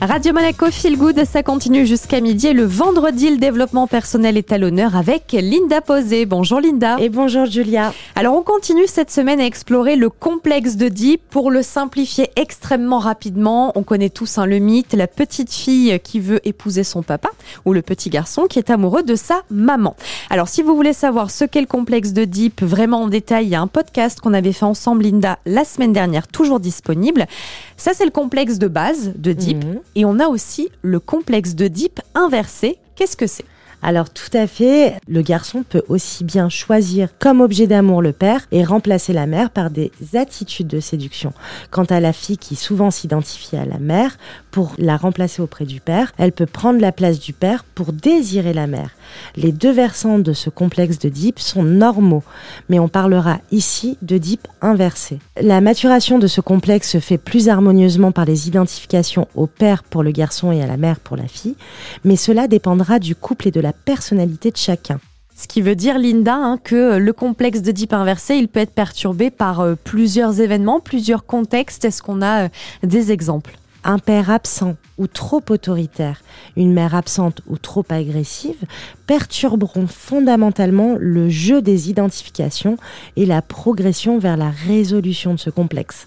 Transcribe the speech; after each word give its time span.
Radio 0.00 0.32
Monaco 0.32 0.70
Feel 0.70 0.96
Good, 0.96 1.26
ça 1.26 1.42
continue 1.42 1.84
jusqu'à 1.84 2.22
midi 2.22 2.46
et 2.46 2.52
le 2.54 2.64
vendredi, 2.64 3.28
le 3.28 3.36
développement 3.36 3.86
personnel 3.86 4.38
est 4.38 4.50
à 4.50 4.56
l'honneur 4.56 4.96
avec 4.96 5.32
Linda 5.32 5.82
Posé. 5.82 6.24
Bonjour 6.24 6.58
Linda. 6.58 6.96
Et 6.98 7.10
bonjour 7.10 7.44
Julia. 7.44 7.92
Alors 8.14 8.34
on 8.34 8.42
continue 8.42 8.86
cette 8.86 9.10
semaine 9.10 9.40
à 9.40 9.44
explorer 9.44 9.96
le 9.96 10.08
complexe 10.08 10.76
de 10.76 10.88
Deep 10.88 11.20
pour 11.28 11.50
le 11.50 11.62
simplifier 11.62 12.30
extrêmement 12.36 12.98
rapidement. 12.98 13.72
On 13.74 13.82
connaît 13.82 14.08
tous 14.08 14.38
hein, 14.38 14.46
le 14.46 14.58
mythe, 14.58 14.94
la 14.94 15.06
petite 15.06 15.52
fille 15.52 16.00
qui 16.02 16.18
veut 16.18 16.40
épouser 16.48 16.82
son 16.82 17.02
papa 17.02 17.28
ou 17.66 17.74
le 17.74 17.82
petit 17.82 18.08
garçon 18.08 18.46
qui 18.46 18.58
est 18.58 18.70
amoureux 18.70 19.02
de 19.02 19.16
sa 19.16 19.42
maman. 19.50 19.96
Alors 20.30 20.48
si 20.48 20.62
vous 20.62 20.74
voulez 20.74 20.94
savoir 20.94 21.30
ce 21.30 21.44
qu'est 21.44 21.60
le 21.60 21.66
complexe 21.66 22.14
de 22.14 22.24
Deep 22.24 22.62
vraiment 22.62 23.02
en 23.02 23.08
détail, 23.08 23.44
il 23.44 23.50
y 23.50 23.54
a 23.54 23.60
un 23.60 23.66
podcast 23.66 24.18
qu'on 24.20 24.32
avait 24.32 24.54
fait 24.54 24.64
ensemble 24.64 25.02
Linda 25.02 25.38
la 25.44 25.66
semaine 25.66 25.92
dernière, 25.92 26.26
toujours 26.26 26.58
disponible. 26.58 27.26
Ça 27.76 27.92
c'est 27.92 28.06
le 28.06 28.10
complexe 28.10 28.58
de 28.58 28.66
base 28.66 29.12
de 29.14 29.34
Deep. 29.34 29.62
Mhm. 29.62 29.80
Et 29.96 30.04
on 30.04 30.18
a 30.18 30.28
aussi 30.28 30.70
le 30.82 31.00
complexe 31.00 31.54
d'Oedipe 31.54 32.00
inversé. 32.14 32.78
Qu'est-ce 32.94 33.16
que 33.16 33.26
c'est? 33.26 33.44
Alors 33.82 34.10
tout 34.10 34.30
à 34.34 34.46
fait, 34.46 34.94
le 35.08 35.22
garçon 35.22 35.64
peut 35.68 35.82
aussi 35.88 36.24
bien 36.24 36.48
choisir 36.48 37.08
comme 37.18 37.40
objet 37.40 37.66
d'amour 37.66 38.02
le 38.02 38.12
père 38.12 38.46
et 38.52 38.64
remplacer 38.64 39.12
la 39.12 39.26
mère 39.26 39.50
par 39.50 39.70
des 39.70 39.90
attitudes 40.14 40.66
de 40.66 40.80
séduction. 40.80 41.32
Quant 41.70 41.84
à 41.84 42.00
la 42.00 42.12
fille 42.12 42.38
qui 42.38 42.56
souvent 42.56 42.90
s'identifie 42.90 43.56
à 43.56 43.64
la 43.64 43.78
mère, 43.78 44.18
pour 44.50 44.74
la 44.78 44.96
remplacer 44.96 45.40
auprès 45.40 45.64
du 45.64 45.80
père, 45.80 46.12
elle 46.18 46.32
peut 46.32 46.46
prendre 46.46 46.80
la 46.80 46.92
place 46.92 47.20
du 47.20 47.32
père 47.32 47.64
pour 47.64 47.92
désirer 47.92 48.52
la 48.52 48.66
mère. 48.66 48.90
Les 49.36 49.52
deux 49.52 49.72
versants 49.72 50.18
de 50.18 50.32
ce 50.32 50.50
complexe 50.50 50.98
de 50.98 51.08
Deep 51.08 51.38
sont 51.38 51.62
normaux, 51.62 52.22
mais 52.68 52.78
on 52.78 52.88
parlera 52.88 53.38
ici 53.50 53.96
de 54.02 54.18
Deep 54.18 54.46
inversé. 54.60 55.18
La 55.40 55.60
maturation 55.60 56.18
de 56.18 56.26
ce 56.26 56.40
complexe 56.40 56.90
se 56.90 57.00
fait 57.00 57.18
plus 57.18 57.48
harmonieusement 57.48 58.12
par 58.12 58.24
les 58.24 58.48
identifications 58.48 59.28
au 59.34 59.46
père 59.46 59.84
pour 59.84 60.02
le 60.02 60.10
garçon 60.10 60.52
et 60.52 60.62
à 60.62 60.66
la 60.66 60.76
mère 60.76 61.00
pour 61.00 61.16
la 61.16 61.28
fille, 61.28 61.56
mais 62.04 62.16
cela 62.16 62.48
dépendra 62.48 62.98
du 62.98 63.14
couple 63.14 63.48
et 63.48 63.52
de 63.52 63.60
la 63.60 63.69
personnalité 63.72 64.50
de 64.50 64.56
chacun. 64.56 65.00
Ce 65.40 65.48
qui 65.48 65.62
veut 65.62 65.74
dire, 65.74 65.98
Linda, 65.98 66.34
hein, 66.34 66.58
que 66.62 66.98
le 66.98 67.12
complexe 67.14 67.62
de 67.62 67.72
Deep 67.72 67.94
inversé, 67.94 68.36
il 68.36 68.48
peut 68.48 68.60
être 68.60 68.74
perturbé 68.74 69.30
par 69.30 69.60
euh, 69.60 69.74
plusieurs 69.74 70.38
événements, 70.38 70.80
plusieurs 70.80 71.24
contextes. 71.24 71.86
Est-ce 71.86 72.02
qu'on 72.02 72.20
a 72.20 72.44
euh, 72.44 72.48
des 72.82 73.10
exemples? 73.10 73.56
Un 73.82 73.98
père 73.98 74.28
absent 74.28 74.76
ou 74.98 75.06
trop 75.06 75.42
autoritaire, 75.48 76.20
une 76.58 76.74
mère 76.74 76.94
absente 76.94 77.40
ou 77.48 77.56
trop 77.56 77.86
agressive 77.88 78.66
perturberont 79.06 79.86
fondamentalement 79.86 80.96
le 80.98 81.30
jeu 81.30 81.62
des 81.62 81.88
identifications 81.88 82.76
et 83.16 83.24
la 83.24 83.40
progression 83.40 84.18
vers 84.18 84.36
la 84.36 84.50
résolution 84.50 85.32
de 85.32 85.40
ce 85.40 85.48
complexe, 85.48 86.06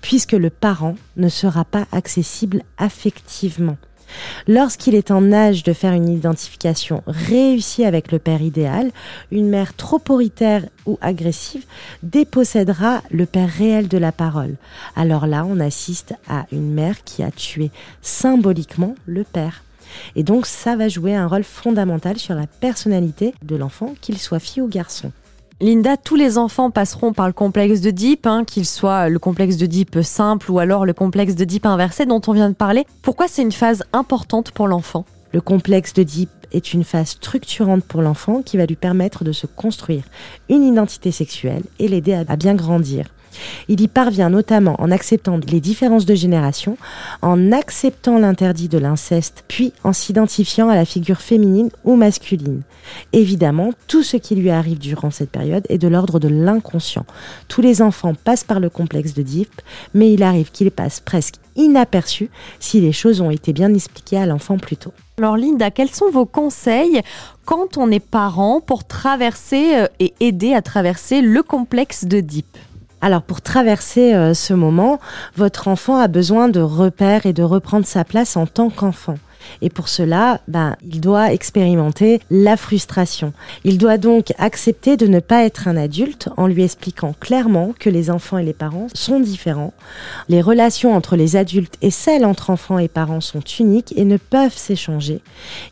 puisque 0.00 0.34
le 0.34 0.50
parent 0.50 0.94
ne 1.16 1.28
sera 1.28 1.64
pas 1.64 1.88
accessible 1.90 2.62
affectivement. 2.78 3.76
Lorsqu'il 4.48 4.94
est 4.94 5.10
en 5.10 5.32
âge 5.32 5.62
de 5.62 5.72
faire 5.72 5.92
une 5.92 6.08
identification 6.08 7.02
réussie 7.06 7.84
avec 7.84 8.12
le 8.12 8.18
père 8.18 8.42
idéal, 8.42 8.90
une 9.30 9.48
mère 9.48 9.74
trop 9.74 9.96
autoritaire 9.96 10.64
ou 10.86 10.98
agressive 11.00 11.64
dépossédera 12.02 13.02
le 13.10 13.26
père 13.26 13.48
réel 13.48 13.86
de 13.86 13.98
la 13.98 14.12
parole. 14.12 14.56
Alors 14.96 15.26
là, 15.26 15.44
on 15.44 15.60
assiste 15.60 16.14
à 16.28 16.46
une 16.52 16.72
mère 16.72 17.04
qui 17.04 17.22
a 17.22 17.30
tué 17.30 17.70
symboliquement 18.02 18.94
le 19.06 19.24
père. 19.24 19.62
Et 20.16 20.22
donc 20.22 20.46
ça 20.46 20.76
va 20.76 20.88
jouer 20.88 21.14
un 21.14 21.26
rôle 21.26 21.44
fondamental 21.44 22.18
sur 22.18 22.34
la 22.34 22.46
personnalité 22.46 23.34
de 23.42 23.56
l'enfant, 23.56 23.94
qu'il 24.00 24.18
soit 24.18 24.38
fille 24.38 24.62
ou 24.62 24.68
garçon. 24.68 25.12
Linda, 25.62 25.98
tous 25.98 26.16
les 26.16 26.38
enfants 26.38 26.70
passeront 26.70 27.12
par 27.12 27.26
le 27.26 27.34
complexe 27.34 27.82
de 27.82 27.90
Deep, 27.90 28.26
hein, 28.26 28.44
qu'il 28.46 28.64
soit 28.64 29.10
le 29.10 29.18
complexe 29.18 29.58
de 29.58 29.66
Deep 29.66 29.98
simple 30.02 30.50
ou 30.50 30.58
alors 30.58 30.86
le 30.86 30.94
complexe 30.94 31.34
de 31.34 31.44
Deep 31.44 31.66
inversé 31.66 32.06
dont 32.06 32.22
on 32.28 32.32
vient 32.32 32.48
de 32.48 32.54
parler. 32.54 32.86
Pourquoi 33.02 33.28
c'est 33.28 33.42
une 33.42 33.52
phase 33.52 33.84
importante 33.92 34.52
pour 34.52 34.68
l'enfant? 34.68 35.04
Le 35.34 35.42
complexe 35.42 35.92
de 35.92 36.02
Deep 36.02 36.30
est 36.52 36.72
une 36.72 36.82
phase 36.82 37.08
structurante 37.08 37.84
pour 37.84 38.00
l'enfant 38.00 38.40
qui 38.40 38.56
va 38.56 38.64
lui 38.64 38.74
permettre 38.74 39.22
de 39.22 39.32
se 39.32 39.46
construire 39.46 40.04
une 40.48 40.64
identité 40.64 41.12
sexuelle 41.12 41.64
et 41.78 41.88
l'aider 41.88 42.14
à 42.14 42.36
bien 42.36 42.54
grandir. 42.54 43.10
Il 43.68 43.80
y 43.80 43.88
parvient 43.88 44.30
notamment 44.30 44.76
en 44.80 44.90
acceptant 44.90 45.38
les 45.48 45.60
différences 45.60 46.06
de 46.06 46.14
génération, 46.14 46.76
en 47.22 47.52
acceptant 47.52 48.18
l'interdit 48.18 48.68
de 48.68 48.78
l'inceste, 48.78 49.44
puis 49.48 49.72
en 49.84 49.92
s'identifiant 49.92 50.68
à 50.68 50.74
la 50.74 50.84
figure 50.84 51.20
féminine 51.20 51.70
ou 51.84 51.96
masculine. 51.96 52.62
Évidemment, 53.12 53.70
tout 53.86 54.02
ce 54.02 54.16
qui 54.16 54.34
lui 54.34 54.50
arrive 54.50 54.78
durant 54.78 55.10
cette 55.10 55.30
période 55.30 55.66
est 55.68 55.78
de 55.78 55.88
l'ordre 55.88 56.18
de 56.18 56.28
l'inconscient. 56.28 57.06
Tous 57.48 57.60
les 57.60 57.82
enfants 57.82 58.14
passent 58.14 58.44
par 58.44 58.60
le 58.60 58.70
complexe 58.70 59.14
de 59.14 59.22
Deep, 59.22 59.60
mais 59.94 60.12
il 60.12 60.22
arrive 60.22 60.50
qu'ils 60.50 60.70
passent 60.70 61.00
presque 61.00 61.36
inaperçus 61.56 62.30
si 62.58 62.80
les 62.80 62.92
choses 62.92 63.20
ont 63.20 63.30
été 63.30 63.52
bien 63.52 63.72
expliquées 63.74 64.18
à 64.18 64.26
l'enfant 64.26 64.58
plus 64.58 64.76
tôt. 64.76 64.92
Alors 65.18 65.36
Linda, 65.36 65.70
quels 65.70 65.90
sont 65.90 66.10
vos 66.10 66.24
conseils 66.24 67.02
quand 67.44 67.76
on 67.76 67.90
est 67.90 68.00
parent 68.00 68.60
pour 68.60 68.86
traverser 68.86 69.76
euh, 69.76 69.86
et 69.98 70.14
aider 70.20 70.54
à 70.54 70.62
traverser 70.62 71.20
le 71.20 71.42
complexe 71.42 72.04
de 72.04 72.20
Deep 72.20 72.46
alors 73.00 73.22
pour 73.22 73.40
traverser 73.40 74.14
euh, 74.14 74.34
ce 74.34 74.52
moment, 74.52 75.00
votre 75.36 75.68
enfant 75.68 75.96
a 75.96 76.08
besoin 76.08 76.48
de 76.48 76.60
repères 76.60 77.26
et 77.26 77.32
de 77.32 77.42
reprendre 77.42 77.86
sa 77.86 78.04
place 78.04 78.36
en 78.36 78.46
tant 78.46 78.70
qu'enfant. 78.70 79.16
Et 79.62 79.70
pour 79.70 79.88
cela, 79.88 80.40
ben, 80.48 80.76
il 80.82 81.00
doit 81.00 81.32
expérimenter 81.32 82.20
la 82.30 82.56
frustration. 82.56 83.32
Il 83.64 83.78
doit 83.78 83.98
donc 83.98 84.32
accepter 84.38 84.96
de 84.96 85.06
ne 85.06 85.20
pas 85.20 85.44
être 85.44 85.68
un 85.68 85.76
adulte 85.76 86.28
en 86.36 86.46
lui 86.46 86.62
expliquant 86.62 87.14
clairement 87.18 87.74
que 87.78 87.90
les 87.90 88.10
enfants 88.10 88.38
et 88.38 88.44
les 88.44 88.52
parents 88.52 88.88
sont 88.94 89.20
différents. 89.20 89.72
Les 90.28 90.42
relations 90.42 90.94
entre 90.94 91.16
les 91.16 91.36
adultes 91.36 91.76
et 91.82 91.90
celles 91.90 92.24
entre 92.24 92.50
enfants 92.50 92.78
et 92.78 92.88
parents 92.88 93.20
sont 93.20 93.42
uniques 93.58 93.94
et 93.96 94.04
ne 94.04 94.18
peuvent 94.18 94.56
s'échanger. 94.56 95.20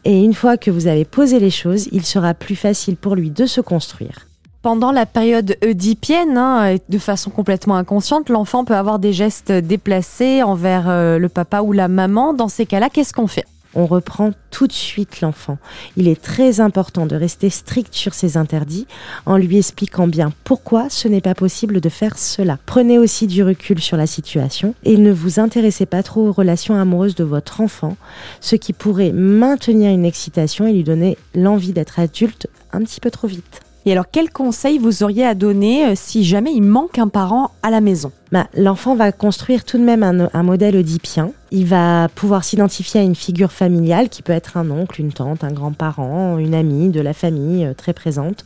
Et 0.05 0.23
une 0.23 0.35
fois 0.35 0.57
que 0.57 0.71
vous 0.71 0.87
avez 0.87 1.05
posé 1.05 1.39
les 1.39 1.51
choses, 1.51 1.89
il 1.93 2.05
sera 2.05 2.35
plus 2.35 2.57
facile 2.57 2.97
pour 2.97 3.15
lui 3.15 3.31
de 3.31 3.47
se 3.47 3.61
construire. 3.61 4.28
Pendant 4.69 4.93
la 4.93 5.07
période 5.07 5.57
oedipienne, 5.65 6.37
hein, 6.37 6.77
de 6.91 6.99
façon 6.99 7.31
complètement 7.31 7.77
inconsciente, 7.77 8.29
l'enfant 8.29 8.67
peut 8.67 8.77
avoir 8.77 8.99
des 8.99 9.15
gestes 9.15 9.51
déplacés 9.51 10.43
envers 10.43 10.91
euh, 10.91 11.19
le 11.19 11.31
papa 11.31 11.63
ou 11.63 11.73
la 11.73 11.89
maman. 11.89 12.35
Dans 12.35 12.49
ces 12.49 12.67
cas-là, 12.67 12.91
qu'est-ce 12.91 13.15
qu'on 13.15 13.29
fait? 13.29 13.47
On 13.75 13.87
reprend 13.87 14.33
tout 14.51 14.67
de 14.67 14.73
suite 14.75 15.23
l'enfant. 15.23 15.57
Il 15.97 16.07
est 16.07 16.21
très 16.21 16.61
important 16.61 17.07
de 17.07 17.17
rester 17.17 17.49
strict 17.49 17.95
sur 17.95 18.13
ses 18.13 18.37
interdits 18.37 18.87
en 19.25 19.39
lui 19.39 19.57
expliquant 19.57 20.07
bien 20.07 20.35
pourquoi 20.45 20.91
ce 20.91 21.09
n'est 21.09 21.23
pas 21.23 21.35
possible 21.35 21.81
de 21.81 21.89
faire 21.89 22.19
cela. 22.19 22.59
Prenez 22.67 22.99
aussi 22.99 23.27
du 23.27 23.43
recul 23.43 23.81
sur 23.81 23.97
la 23.97 24.07
situation 24.07 24.75
et 24.85 24.99
ne 24.99 25.13
vous 25.13 25.41
intéressez 25.41 25.87
pas 25.87 26.03
trop 26.03 26.29
aux 26.29 26.33
relations 26.33 26.79
amoureuses 26.79 27.15
de 27.15 27.25
votre 27.25 27.63
enfant, 27.63 27.97
ce 28.43 28.55
qui 28.55 28.75
pourrait 28.75 29.13
maintenir 29.13 29.91
une 29.91 30.05
excitation 30.05 30.67
et 30.67 30.75
lui 30.75 30.85
donner 30.85 31.17
l'envie 31.35 31.73
d'être 31.73 31.99
adulte 31.99 32.49
un 32.75 32.81
petit 32.81 33.01
peu 33.01 33.11
trop 33.11 33.29
vite. 33.29 33.63
Et 33.87 33.93
alors, 33.93 34.07
quel 34.11 34.31
conseil 34.31 34.79
vous 34.79 35.03
auriez 35.03 35.25
à 35.25 35.35
donner 35.35 35.87
euh, 35.87 35.93
si 35.95 36.25
jamais 36.25 36.53
il 36.53 36.63
manque 36.63 36.99
un 36.99 37.09
parent 37.09 37.53
à 37.63 37.71
la 37.71 37.81
maison? 37.81 38.13
Bah, 38.33 38.47
L'enfant 38.57 38.95
va 38.95 39.13
construire 39.13 39.65
tout 39.65 39.79
de 39.79 39.85
même 39.85 40.03
un, 40.03 40.43
modèle 40.43 40.77
oedipien. 40.77 41.31
Il 41.51 41.67
va 41.67 42.09
pouvoir 42.15 42.45
s'identifier 42.45 43.01
à 43.01 43.03
une 43.03 43.15
figure 43.15 43.53
familiale 43.53 44.11
qui 44.11 44.23
peut 44.23 44.33
être 44.33 44.57
un 44.57 44.71
oncle, 44.71 45.01
une 45.01 45.13
tante, 45.13 45.45
un 45.45 45.53
grand-parent, 45.53 46.37
une 46.37 46.55
amie 46.55 46.91
de 46.91 47.01
la 47.01 47.15
famille 47.15 47.65
euh, 47.65 47.73
très 47.73 47.95
présente. 47.95 48.45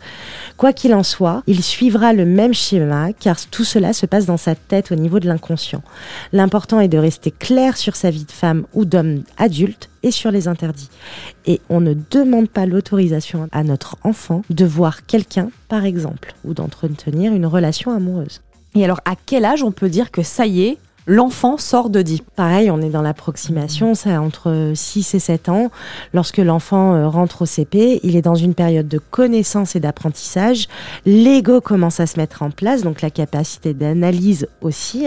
Quoi 0.56 0.72
qu'il 0.72 0.94
en 0.94 1.02
soit, 1.02 1.42
il 1.48 1.64
suivra 1.64 2.12
le 2.12 2.24
même 2.24 2.54
schéma 2.54 3.12
car 3.12 3.36
tout 3.50 3.64
cela 3.64 3.92
se 3.92 4.06
passe 4.06 4.26
dans 4.26 4.36
sa 4.36 4.54
tête 4.54 4.92
au 4.92 4.94
niveau 4.94 5.18
de 5.18 5.26
l'inconscient. 5.26 5.82
L'important 6.32 6.78
est 6.78 6.88
de 6.88 6.98
rester 6.98 7.32
clair 7.32 7.76
sur 7.76 7.96
sa 7.96 8.10
vie 8.10 8.24
de 8.24 8.30
femme 8.30 8.66
ou 8.72 8.84
d'homme 8.84 9.24
adulte 9.36 9.90
et 10.04 10.12
sur 10.12 10.30
les 10.30 10.46
interdits. 10.46 10.90
Et 11.46 11.60
on 11.68 11.80
ne 11.80 11.94
demande 12.10 12.48
pas 12.48 12.66
l'autorisation 12.66 13.48
à 13.50 13.64
notre 13.64 13.96
enfant 14.04 14.42
de 14.50 14.64
voir 14.64 15.06
quelqu'un, 15.06 15.50
par 15.68 15.84
exemple, 15.84 16.34
ou 16.44 16.54
d'entretenir 16.54 17.32
une 17.32 17.46
relation 17.46 17.92
amoureuse. 17.92 18.40
Et 18.74 18.84
alors, 18.84 19.00
à 19.04 19.14
quel 19.26 19.44
âge 19.44 19.62
on 19.62 19.72
peut 19.72 19.88
dire 19.88 20.10
que 20.10 20.22
ça 20.22 20.46
y 20.46 20.62
est, 20.62 20.78
l'enfant 21.06 21.56
sort 21.56 21.90
de 21.90 22.02
dit. 22.02 22.22
Pareil, 22.36 22.70
on 22.70 22.80
est 22.80 22.90
dans 22.90 23.02
l'approximation, 23.02 23.94
c'est 23.94 24.16
entre 24.16 24.72
6 24.74 25.14
et 25.14 25.18
7 25.18 25.48
ans. 25.48 25.70
Lorsque 26.14 26.38
l'enfant 26.38 26.94
euh, 26.94 27.08
rentre 27.08 27.42
au 27.42 27.46
CP, 27.46 28.00
il 28.02 28.16
est 28.16 28.22
dans 28.22 28.34
une 28.34 28.54
période 28.54 28.88
de 28.88 28.98
connaissance 28.98 29.76
et 29.76 29.80
d'apprentissage. 29.80 30.68
L'ego 31.06 31.60
commence 31.60 32.00
à 32.00 32.06
se 32.06 32.18
mettre 32.18 32.42
en 32.42 32.50
place, 32.50 32.82
donc 32.82 33.02
la 33.02 33.10
capacité 33.10 33.74
d'analyse 33.74 34.48
aussi, 34.60 35.06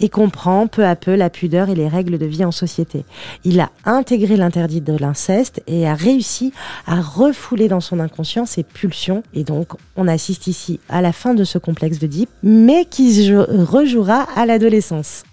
et 0.00 0.08
comprend 0.08 0.66
peu 0.66 0.84
à 0.84 0.96
peu 0.96 1.14
la 1.14 1.30
pudeur 1.30 1.68
et 1.68 1.74
les 1.74 1.88
règles 1.88 2.18
de 2.18 2.26
vie 2.26 2.44
en 2.44 2.52
société. 2.52 3.04
Il 3.44 3.60
a 3.60 3.70
intégré 3.84 4.36
l'interdit 4.36 4.80
de 4.80 4.96
l'inceste 4.96 5.62
et 5.66 5.88
a 5.88 5.94
réussi 5.94 6.52
à 6.86 7.00
refouler 7.00 7.68
dans 7.68 7.80
son 7.80 8.00
inconscient 8.00 8.46
ses 8.46 8.62
pulsions. 8.62 9.22
Et 9.34 9.44
donc, 9.44 9.68
on 9.96 10.08
assiste 10.08 10.46
ici 10.46 10.80
à 10.88 11.02
la 11.02 11.12
fin 11.12 11.34
de 11.34 11.44
ce 11.44 11.58
complexe 11.58 11.98
de 11.98 12.06
Deep, 12.06 12.28
mais 12.42 12.84
qui 12.84 13.32
rejouera 13.32 14.26
à 14.36 14.46
l'adolescence. 14.46 15.17